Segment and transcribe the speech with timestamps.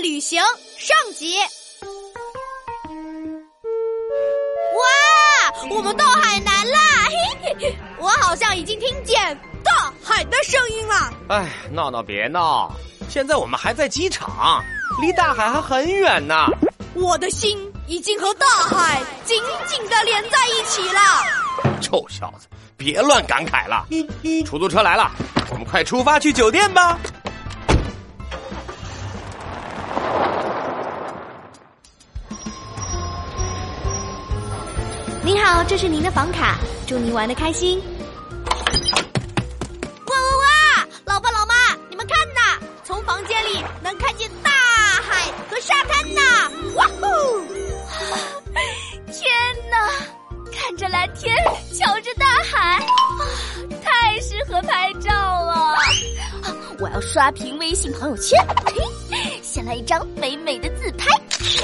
[0.00, 0.42] 旅行
[0.78, 1.38] 上集。
[4.74, 6.78] 哇，我们到海南啦！
[7.42, 9.34] 嘿嘿，我好像已经听见
[9.64, 11.12] 大海的声音了。
[11.28, 12.70] 哎，闹闹别闹，
[13.08, 14.62] 现在我们还在机场，
[15.00, 16.46] 离大海还很远呢。
[16.94, 21.00] 我的心已经和大海紧紧的连在一起了。
[21.80, 23.86] 臭小子，别乱感慨了。
[24.44, 25.10] 出租车来了，
[25.50, 26.98] 我们快出发去酒店吧。
[35.26, 37.82] 您好，这是您的房卡，祝您玩的开心。
[40.06, 40.86] 哇哇哇！
[41.04, 41.52] 老爸老妈，
[41.90, 46.48] 你们看呐，从房间里能看见大海和沙滩呐！
[46.76, 47.42] 哇哦！
[49.10, 49.28] 天
[49.68, 49.90] 哪，
[50.52, 51.34] 看着蓝天，
[51.74, 53.26] 瞧着大海，啊，
[53.82, 55.74] 太适合拍照了。
[56.78, 58.38] 我要刷屏微信朋友圈，
[59.42, 61.05] 先来一张美美的自拍。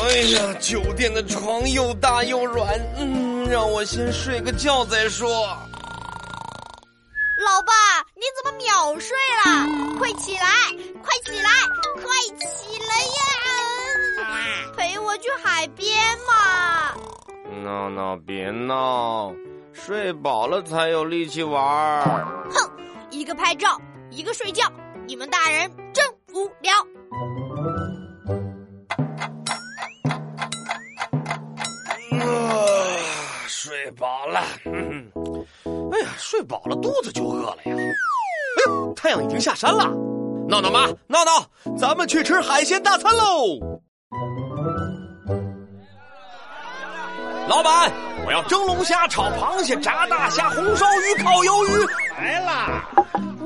[0.02, 5.28] 哎呀，酒店的床又大又软，嗯，让我先睡个觉再说。
[7.38, 7.72] 老爸，
[8.14, 9.98] 你怎么秒睡了？
[9.98, 10.46] 快起来，
[11.02, 11.48] 快起来，
[11.94, 12.02] 快
[12.36, 14.72] 起来呀！
[14.76, 16.94] 陪我去海边嘛！
[17.62, 19.32] 闹闹别闹，
[19.72, 22.04] 睡饱了才有力气玩。
[22.50, 22.70] 哼，
[23.10, 23.80] 一个拍照，
[24.10, 24.70] 一个睡觉，
[25.06, 26.74] 你们大人真无聊。
[32.20, 32.26] 啊，
[33.46, 34.42] 睡饱了。
[34.64, 35.10] 嗯，
[35.92, 37.74] 哎呀，睡饱了，肚子就饿了呀。
[37.74, 39.84] 哎呦，太阳已经下山了。
[40.48, 43.80] 闹闹妈，闹闹，咱们去吃海鲜大餐喽！
[47.48, 47.90] 老板，
[48.26, 51.86] 我要蒸龙虾、炒螃蟹、炸大虾、红烧鱼、烤鱿鱼，
[52.18, 52.88] 来啦！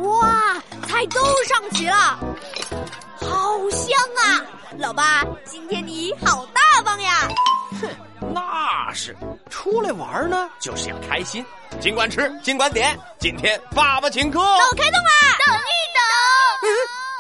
[0.03, 2.19] 哇，菜都上齐了，
[3.21, 4.45] 好香啊！
[4.79, 6.45] 老爸，今天你好
[9.51, 11.45] 出来玩呢，就是要开心，
[11.81, 14.39] 尽管吃，尽管点，今天爸爸请客。
[14.41, 15.11] 那我开动啦！
[15.45, 16.01] 等一等，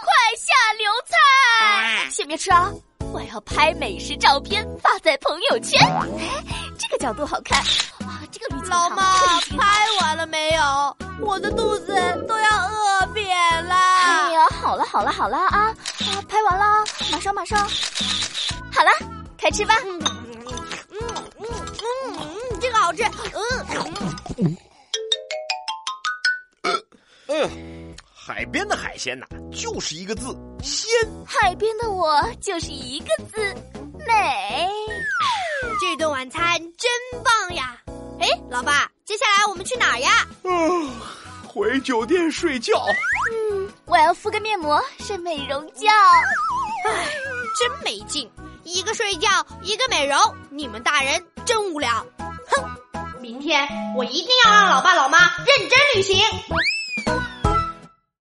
[0.02, 2.70] 快下流菜，先别吃啊！
[3.12, 5.80] 我要拍美食照片发在朋友圈。
[6.18, 6.42] 哎，
[6.78, 7.58] 这个角度好看，
[8.06, 9.14] 哇，这个滤镜老妈，
[9.56, 10.96] 拍完了没有？
[11.20, 11.94] 我的肚子
[12.28, 13.74] 都要饿扁了。
[13.74, 15.74] 哎呀，好了好了好了啊啊，
[16.28, 17.58] 拍完了，马上马上，
[18.72, 18.90] 好了，
[19.38, 19.74] 开吃吧。
[22.86, 23.02] 好吃。
[24.36, 24.56] 嗯。
[27.26, 27.48] 哎呀，
[28.14, 30.28] 海边的海鲜呐，就是一个字
[30.62, 30.88] 鲜。
[31.26, 33.40] 海边的我就是一个字
[34.06, 34.68] 美。
[35.80, 36.88] 这顿晚餐真
[37.24, 37.76] 棒呀！
[38.20, 40.24] 哎，老爸，接下来我们去哪儿呀？
[40.44, 40.88] 嗯，
[41.44, 42.86] 回酒店睡觉。
[43.50, 45.90] 嗯，我要敷个面膜，睡美容觉。
[46.88, 47.08] 唉，
[47.58, 48.30] 真没劲，
[48.62, 49.28] 一个睡觉，
[49.60, 50.16] 一个美容，
[50.50, 52.06] 你们大人真无聊。
[53.46, 56.18] 天我一定要让老爸老妈认真履行。